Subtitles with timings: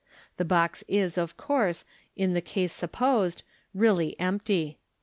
[0.37, 3.43] The box is, of course, in the case supposed,
[3.75, 4.79] really empty.